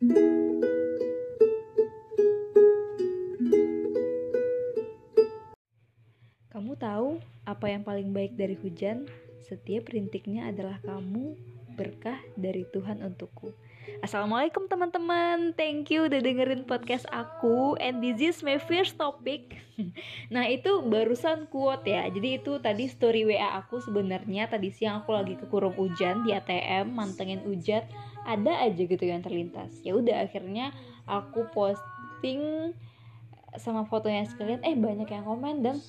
Kamu 0.00 0.16
tahu 6.80 7.20
apa 7.44 7.68
yang 7.68 7.84
paling 7.84 8.16
baik 8.16 8.32
dari 8.32 8.56
hujan? 8.56 9.04
Setiap 9.44 9.92
rintiknya 9.92 10.48
adalah 10.48 10.80
kamu, 10.80 11.36
berkah 11.76 12.16
dari 12.32 12.64
Tuhan 12.72 13.04
untukku. 13.04 13.52
Assalamualaikum 14.04 14.68
teman-teman, 14.68 15.56
thank 15.56 15.88
you 15.88 16.04
udah 16.04 16.20
dengerin 16.20 16.68
podcast 16.68 17.08
aku. 17.08 17.80
And 17.80 18.04
this 18.04 18.20
is 18.20 18.44
my 18.44 18.60
first 18.60 19.00
topic. 19.00 19.56
Nah 20.28 20.44
itu 20.44 20.84
barusan 20.84 21.48
quote 21.48 21.88
ya. 21.88 22.04
Jadi 22.12 22.36
itu 22.36 22.60
tadi 22.60 22.84
story 22.84 23.24
WA 23.24 23.56
aku 23.56 23.80
sebenarnya. 23.80 24.44
Tadi 24.52 24.68
siang 24.68 25.00
aku 25.00 25.16
lagi 25.16 25.40
kekurung 25.40 25.72
hujan 25.72 26.20
di 26.20 26.36
ATM 26.36 26.92
Mantengin 26.92 27.40
hujan. 27.40 27.88
Ada 28.28 28.68
aja 28.68 28.82
gitu 28.84 29.00
yang 29.00 29.24
terlintas. 29.24 29.72
Ya 29.80 29.96
udah 29.96 30.28
akhirnya 30.28 30.76
aku 31.08 31.48
posting 31.56 32.76
sama 33.56 33.88
fotonya 33.88 34.28
sekalian. 34.28 34.60
Eh 34.60 34.76
banyak 34.76 35.08
yang 35.08 35.24
komen 35.24 35.64
dong 35.64 35.80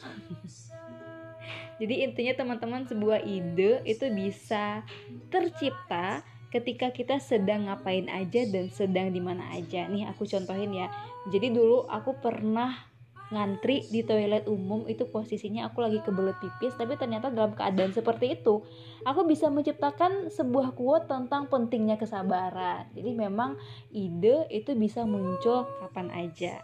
Jadi 1.84 2.08
intinya 2.08 2.34
teman-teman 2.40 2.88
sebuah 2.88 3.28
ide 3.28 3.84
itu 3.84 4.06
bisa 4.14 4.88
tercipta 5.28 6.24
ketika 6.52 6.92
kita 6.92 7.18
sedang 7.18 7.72
ngapain 7.72 8.12
aja 8.12 8.44
dan 8.46 8.68
sedang 8.70 9.10
di 9.10 9.24
mana 9.24 9.56
aja. 9.56 9.88
Nih 9.88 10.06
aku 10.06 10.28
contohin 10.28 10.76
ya. 10.76 10.92
Jadi 11.32 11.56
dulu 11.56 11.88
aku 11.88 12.20
pernah 12.20 12.92
ngantri 13.32 13.88
di 13.88 14.04
toilet 14.04 14.44
umum 14.52 14.84
itu 14.92 15.08
posisinya 15.08 15.72
aku 15.72 15.80
lagi 15.80 16.04
kebelet 16.04 16.36
pipis 16.44 16.76
tapi 16.76 17.00
ternyata 17.00 17.32
dalam 17.32 17.56
keadaan 17.56 17.96
seperti 17.96 18.36
itu 18.36 18.60
aku 19.08 19.24
bisa 19.24 19.48
menciptakan 19.48 20.28
sebuah 20.28 20.76
quote 20.76 21.08
tentang 21.08 21.48
pentingnya 21.48 21.96
kesabaran 21.96 22.92
jadi 22.92 23.16
memang 23.16 23.56
ide 23.96 24.52
itu 24.52 24.76
bisa 24.76 25.08
muncul 25.08 25.64
kapan 25.80 26.12
aja 26.12 26.60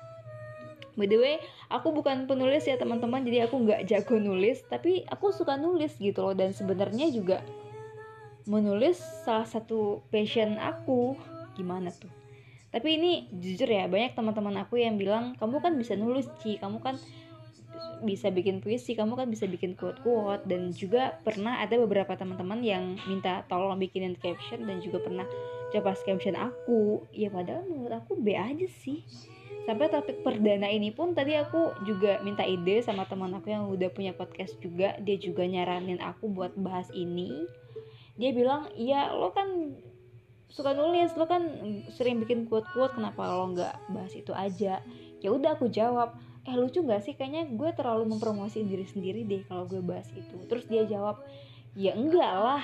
by 1.00 1.08
the 1.08 1.16
way 1.16 1.40
aku 1.72 1.96
bukan 1.96 2.28
penulis 2.28 2.68
ya 2.68 2.76
teman-teman 2.76 3.24
jadi 3.24 3.48
aku 3.48 3.64
nggak 3.64 3.88
jago 3.88 4.20
nulis 4.20 4.60
tapi 4.68 5.08
aku 5.08 5.32
suka 5.32 5.56
nulis 5.56 5.96
gitu 5.96 6.20
loh 6.20 6.36
dan 6.36 6.52
sebenarnya 6.52 7.08
juga 7.16 7.48
menulis 8.48 8.98
salah 9.28 9.46
satu 9.46 10.02
passion 10.10 10.56
aku 10.58 11.20
gimana 11.54 11.92
tuh? 11.92 12.10
Tapi 12.72 13.00
ini 13.00 13.12
jujur 13.32 13.68
ya 13.68 13.88
banyak 13.88 14.16
teman-teman 14.16 14.64
aku 14.64 14.80
yang 14.80 15.00
bilang 15.00 15.36
kamu 15.40 15.64
kan 15.64 15.74
bisa 15.80 15.96
nulis 15.96 16.28
Ci. 16.44 16.60
Kamu 16.60 16.84
kan 16.84 17.00
bisa 18.04 18.30
bikin 18.30 18.62
puisi 18.62 18.94
kamu 18.94 19.18
kan 19.18 19.28
bisa 19.32 19.48
bikin 19.48 19.74
quote-quote. 19.76 20.44
Dan 20.46 20.76
juga 20.76 21.16
pernah 21.24 21.64
ada 21.64 21.80
beberapa 21.80 22.16
teman-teman 22.16 22.60
yang 22.64 23.00
minta 23.08 23.48
tolong 23.48 23.80
bikinin 23.80 24.20
caption 24.20 24.68
dan 24.68 24.84
juga 24.84 25.00
pernah 25.04 25.26
coba 25.72 25.96
caption 25.96 26.36
aku. 26.36 27.08
Ya 27.16 27.32
padahal 27.32 27.68
menurut 27.68 28.04
aku 28.04 28.20
B 28.20 28.36
aja 28.36 28.68
sih. 28.84 29.04
Sampai 29.68 29.92
topik 29.92 30.24
perdana 30.24 30.72
ini 30.72 30.96
pun 30.96 31.12
tadi 31.12 31.36
aku 31.36 31.76
juga 31.84 32.24
minta 32.24 32.48
ide 32.48 32.80
sama 32.80 33.04
teman 33.04 33.36
aku 33.36 33.52
yang 33.52 33.68
udah 33.68 33.92
punya 33.92 34.16
podcast 34.16 34.56
juga. 34.64 34.96
Dia 35.04 35.20
juga 35.20 35.44
nyaranin 35.44 36.00
aku 36.00 36.32
buat 36.32 36.56
bahas 36.56 36.88
ini 36.96 37.48
dia 38.18 38.34
bilang 38.34 38.68
iya 38.74 39.14
lo 39.14 39.30
kan 39.32 39.78
suka 40.50 40.74
nulis 40.74 41.14
lo 41.14 41.30
kan 41.30 41.46
sering 41.94 42.18
bikin 42.26 42.50
quote 42.50 42.66
quote 42.74 42.98
kenapa 42.98 43.30
lo 43.30 43.54
nggak 43.54 43.94
bahas 43.94 44.14
itu 44.18 44.34
aja? 44.34 44.82
Ya 45.22 45.30
udah 45.30 45.58
aku 45.58 45.70
jawab 45.70 46.18
eh 46.48 46.56
lucu 46.56 46.82
gak 46.88 47.04
sih? 47.04 47.14
Kayaknya 47.14 47.52
gue 47.54 47.70
terlalu 47.76 48.16
mempromosi 48.16 48.64
diri 48.64 48.88
sendiri 48.88 49.28
deh 49.28 49.44
kalau 49.46 49.68
gue 49.68 49.84
bahas 49.84 50.08
itu. 50.16 50.38
Terus 50.48 50.66
dia 50.66 50.88
jawab 50.88 51.20
ya 51.78 51.94
enggak 51.94 52.34
lah 52.34 52.64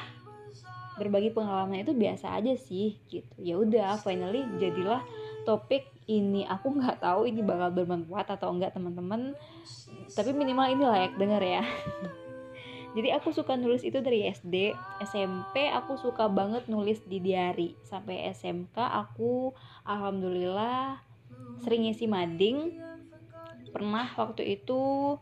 berbagi 0.97 1.33
pengalaman 1.33 1.83
itu 1.83 1.91
biasa 1.91 2.39
aja 2.39 2.55
sih 2.55 2.95
gitu. 3.11 3.35
Ya 3.37 3.59
udah 3.59 3.99
finally 3.99 4.47
jadilah 4.57 5.03
topik 5.43 5.85
ini. 6.07 6.47
Aku 6.47 6.71
nggak 6.71 7.03
tahu 7.03 7.27
ini 7.27 7.43
bakal 7.43 7.75
bermanfaat 7.75 8.39
atau 8.39 8.55
enggak 8.55 8.71
teman-teman. 8.71 9.35
Tapi 10.15 10.31
minimal 10.31 10.71
ini 10.71 10.83
layak 10.87 11.13
dengar 11.19 11.43
ya 11.43 11.63
jadi 12.93 13.17
aku 13.17 13.33
suka 13.33 13.57
nulis 13.57 13.81
itu 13.81 13.97
dari 14.05 14.29
SD 14.29 14.77
SMP 15.01 15.69
aku 15.73 15.97
suka 15.97 16.29
banget 16.29 16.69
nulis 16.69 17.01
di 17.09 17.17
diary 17.17 17.73
sampai 17.81 18.29
SMK 18.29 18.77
aku 18.77 19.53
alhamdulillah 19.81 21.01
sering 21.63 21.87
ngisi 21.87 22.05
mading. 22.05 22.77
Pernah 23.73 24.13
waktu 24.13 24.61
itu 24.61 25.15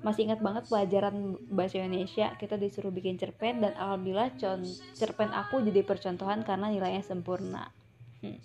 masih 0.00 0.28
ingat 0.28 0.40
banget 0.40 0.64
pelajaran 0.68 1.36
bahasa 1.52 1.82
Indonesia. 1.82 2.32
Kita 2.40 2.56
disuruh 2.56 2.94
bikin 2.94 3.20
cerpen 3.20 3.60
dan 3.60 3.76
alhamdulillah 3.76 4.32
cerpen 4.96 5.28
aku 5.34 5.60
jadi 5.60 5.84
percontohan 5.84 6.40
karena 6.46 6.72
nilainya 6.72 7.04
sempurna. 7.04 7.68
Hmm. 8.24 8.40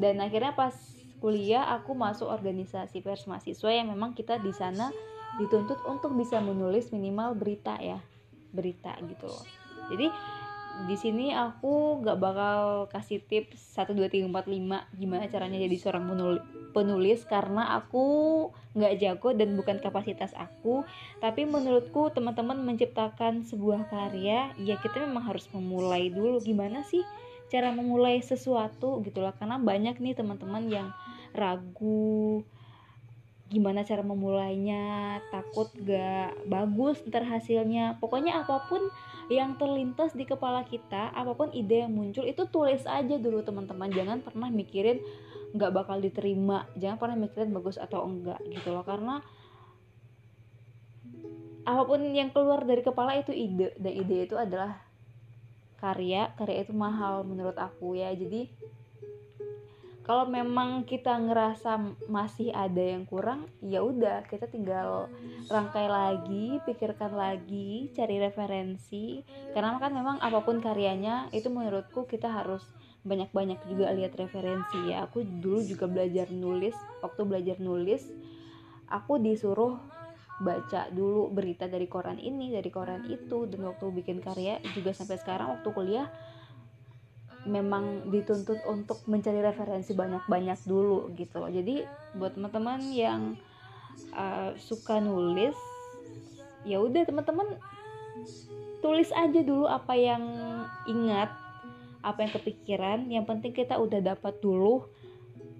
dan 0.00 0.24
akhirnya 0.24 0.56
pas 0.56 0.72
kuliah 1.22 1.70
aku 1.70 1.94
masuk 1.94 2.26
organisasi 2.26 2.98
pers 2.98 3.30
mahasiswa 3.30 3.70
yang 3.70 3.94
memang 3.94 4.18
kita 4.18 4.42
di 4.42 4.50
sana 4.50 4.90
dituntut 5.38 5.78
untuk 5.86 6.18
bisa 6.18 6.42
menulis 6.42 6.90
minimal 6.90 7.38
berita 7.38 7.78
ya 7.78 8.02
berita 8.50 8.98
gitu 9.06 9.30
loh. 9.30 9.46
Jadi 9.88 10.10
di 10.88 10.96
sini 10.96 11.36
aku 11.36 12.00
gak 12.00 12.16
bakal 12.16 12.88
kasih 12.88 13.20
tips 13.22 13.76
1, 13.76 13.92
2, 13.92 14.08
3, 14.08 14.24
4, 14.24 14.32
5 14.32 14.98
gimana 14.98 15.28
caranya 15.28 15.60
jadi 15.60 15.76
seorang 15.76 16.04
penulis 16.72 17.28
karena 17.28 17.76
aku 17.76 18.04
gak 18.72 18.96
jago 18.96 19.36
dan 19.36 19.52
bukan 19.52 19.78
kapasitas 19.84 20.32
aku. 20.32 20.82
Tapi 21.20 21.44
menurutku 21.44 22.08
teman-teman 22.10 22.56
menciptakan 22.64 23.44
sebuah 23.44 23.92
karya 23.92 24.56
ya 24.58 24.76
kita 24.80 25.04
memang 25.04 25.28
harus 25.28 25.44
memulai 25.52 26.08
dulu. 26.08 26.40
Gimana 26.40 26.80
sih 26.88 27.04
cara 27.52 27.68
memulai 27.68 28.24
sesuatu 28.24 29.04
gitu 29.04 29.20
loh? 29.20 29.36
Karena 29.36 29.60
banyak 29.60 30.00
nih 30.00 30.16
teman-teman 30.16 30.72
yang 30.72 30.88
ragu 31.34 32.44
gimana 33.52 33.84
cara 33.84 34.00
memulainya 34.00 35.20
takut 35.28 35.68
gak 35.84 36.32
bagus 36.48 37.04
ntar 37.04 37.28
hasilnya. 37.28 38.00
Pokoknya 38.00 38.40
apa 38.40 38.64
pun 38.64 38.80
yang 39.28 39.60
terlintas 39.60 40.16
di 40.16 40.24
kepala 40.24 40.64
kita 40.64 41.12
apa 41.12 41.36
pun 41.36 41.52
ide 41.52 41.84
yang 41.84 41.92
muncul 41.92 42.24
itu 42.24 42.48
tulis 42.48 42.88
aja 42.88 43.20
dulu 43.20 43.44
teman-teman. 43.44 43.92
Jangan 43.92 44.24
pernah 44.24 44.48
mikirin 44.48 45.04
nggak 45.52 45.68
bakal 45.68 46.00
diterima 46.00 46.64
jangan 46.80 46.96
pernah 46.96 47.28
mikirin 47.28 47.52
bagus 47.52 47.76
atau 47.76 48.08
enggak 48.08 48.40
gitu 48.48 48.72
loh. 48.72 48.84
Karena 48.88 49.20
apa 51.62 51.82
pun 51.86 52.00
yang 52.10 52.32
keluar 52.34 52.64
dari 52.64 52.82
kepala 52.82 53.20
itu 53.20 53.30
ide 53.30 53.76
dan 53.78 53.92
ide 53.92 54.26
itu 54.26 54.34
adalah 54.34 54.80
karya 55.78 56.32
karya 56.40 56.64
itu 56.64 56.72
mahal 56.72 57.22
menurut 57.22 57.54
aku 57.60 58.00
ya. 58.00 58.10
Jadi 58.16 58.48
kalau 60.02 60.26
memang 60.26 60.82
kita 60.82 61.14
ngerasa 61.14 61.78
masih 62.10 62.50
ada 62.50 62.82
yang 62.82 63.06
kurang 63.06 63.46
ya 63.62 63.86
udah 63.86 64.26
kita 64.26 64.50
tinggal 64.50 65.06
rangkai 65.46 65.86
lagi 65.86 66.58
pikirkan 66.66 67.14
lagi 67.14 67.86
cari 67.94 68.18
referensi. 68.18 69.22
Karena 69.54 69.78
kan 69.78 69.94
memang 69.94 70.18
apa 70.18 70.42
pun 70.42 70.58
karyanya 70.58 71.30
itu 71.30 71.46
menurutku 71.46 72.10
kita 72.10 72.26
harus 72.26 72.66
banyak-banyak 73.06 73.62
juga 73.70 73.94
lihat 73.94 74.18
referensi 74.18 74.90
ya. 74.90 75.06
Aku 75.06 75.22
dulu 75.22 75.62
juga 75.62 75.86
belajar 75.86 76.26
nulis 76.34 76.74
waktu 76.98 77.22
belajar 77.22 77.62
nulis 77.62 78.02
aku 78.90 79.22
disuruh 79.22 79.78
baca 80.42 80.90
dulu 80.90 81.30
berita 81.30 81.70
dari 81.70 81.86
koran 81.86 82.18
ini 82.18 82.50
dari 82.50 82.74
koran 82.74 83.06
itu. 83.06 83.46
Dan 83.46 83.70
waktu 83.70 83.86
bikin 83.94 84.18
karya 84.18 84.58
juga 84.74 84.90
sampai 84.90 85.14
sekarang 85.22 85.54
waktu 85.58 85.68
kuliah 85.70 86.10
memang 87.42 88.10
dituntut 88.10 88.62
untuk 88.70 89.02
mencari 89.10 89.42
referensi 89.42 89.92
banyak-banyak 89.92 90.58
dulu 90.62 91.10
gitu 91.18 91.42
loh. 91.42 91.50
Jadi 91.50 91.82
buat 92.14 92.38
teman-teman 92.38 92.80
yang 92.94 93.34
uh, 94.14 94.54
suka 94.58 95.02
nulis 95.02 95.56
ya 96.62 96.78
udah 96.78 97.02
teman-teman 97.02 97.58
tulis 98.78 99.10
aja 99.10 99.40
dulu 99.42 99.66
apa 99.66 99.94
yang 99.98 100.22
ingat 100.86 101.30
apa 102.02 102.18
yang 102.22 102.32
kepikiran. 102.34 102.98
Yang 103.10 103.24
penting 103.26 103.52
kita 103.54 103.78
udah 103.78 103.98
dapat 104.02 104.38
dulu 104.38 104.86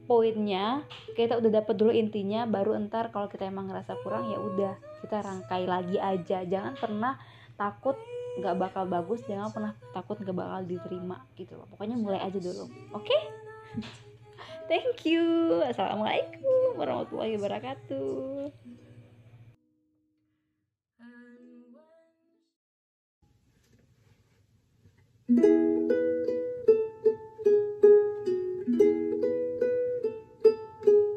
poinnya 0.03 0.83
kita 1.15 1.39
udah 1.39 1.63
dapat 1.63 1.75
dulu 1.79 1.95
intinya 1.95 2.43
baru 2.45 2.75
entar 2.75 3.15
kalau 3.15 3.31
kita 3.31 3.47
emang 3.47 3.71
ngerasa 3.71 3.95
kurang 4.03 4.29
ya 4.35 4.39
udah 4.39 4.75
kita 5.03 5.19
rangkai 5.23 5.67
lagi 5.67 5.99
aja. 5.99 6.47
Jangan 6.47 6.75
pernah 6.79 7.19
takut 7.59 7.99
nggak 8.41 8.55
bakal 8.57 8.85
bagus 8.89 9.21
jangan 9.29 9.53
pernah 9.53 9.73
takut 9.93 10.17
nggak 10.17 10.37
bakal 10.37 10.61
diterima 10.65 11.25
gitu 11.37 11.59
loh. 11.59 11.67
Pokoknya 11.69 11.97
mulai 12.01 12.21
aja 12.23 12.39
dulu 12.39 12.69
oke? 12.97 13.05
Okay? 13.05 13.21
thank 14.71 15.05
you. 15.05 15.25
Assalamualaikum 15.67 16.81
warahmatullahi 16.81 17.37
wabarakatuh 17.37 18.53